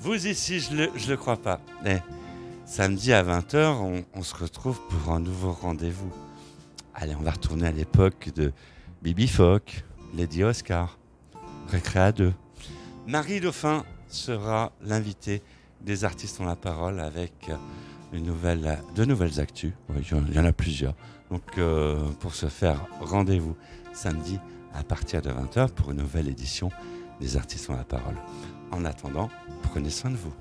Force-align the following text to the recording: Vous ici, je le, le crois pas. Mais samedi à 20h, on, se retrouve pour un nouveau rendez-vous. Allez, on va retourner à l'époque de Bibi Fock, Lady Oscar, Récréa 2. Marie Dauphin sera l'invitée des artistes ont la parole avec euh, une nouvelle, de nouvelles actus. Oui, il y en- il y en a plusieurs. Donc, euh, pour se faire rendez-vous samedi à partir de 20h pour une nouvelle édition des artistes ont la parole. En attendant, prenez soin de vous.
Vous 0.00 0.26
ici, 0.26 0.60
je 0.60 0.74
le, 0.74 0.90
le 1.08 1.16
crois 1.16 1.36
pas. 1.36 1.60
Mais 1.84 2.02
samedi 2.64 3.12
à 3.12 3.22
20h, 3.22 4.04
on, 4.14 4.22
se 4.22 4.34
retrouve 4.34 4.80
pour 4.88 5.12
un 5.12 5.20
nouveau 5.20 5.52
rendez-vous. 5.52 6.12
Allez, 6.94 7.14
on 7.14 7.22
va 7.22 7.32
retourner 7.32 7.66
à 7.66 7.72
l'époque 7.72 8.30
de 8.34 8.52
Bibi 9.02 9.28
Fock, 9.28 9.84
Lady 10.14 10.42
Oscar, 10.44 10.98
Récréa 11.68 12.12
2. 12.12 12.32
Marie 13.06 13.40
Dauphin 13.40 13.84
sera 14.08 14.72
l'invitée 14.82 15.42
des 15.80 16.04
artistes 16.04 16.40
ont 16.40 16.44
la 16.46 16.56
parole 16.56 16.98
avec 17.00 17.32
euh, 17.48 17.54
une 18.12 18.24
nouvelle, 18.24 18.78
de 18.96 19.04
nouvelles 19.04 19.38
actus. 19.40 19.72
Oui, 19.90 19.96
il 20.02 20.10
y 20.10 20.14
en- 20.20 20.24
il 20.26 20.34
y 20.34 20.38
en 20.40 20.44
a 20.44 20.52
plusieurs. 20.52 20.94
Donc, 21.30 21.42
euh, 21.58 21.96
pour 22.20 22.34
se 22.34 22.46
faire 22.46 22.84
rendez-vous 23.00 23.56
samedi 23.92 24.40
à 24.74 24.82
partir 24.82 25.22
de 25.22 25.30
20h 25.30 25.70
pour 25.70 25.92
une 25.92 25.98
nouvelle 25.98 26.28
édition 26.28 26.70
des 27.20 27.36
artistes 27.36 27.70
ont 27.70 27.76
la 27.76 27.84
parole. 27.84 28.16
En 28.70 28.84
attendant, 28.84 29.30
prenez 29.62 29.90
soin 29.90 30.10
de 30.10 30.16
vous. 30.16 30.32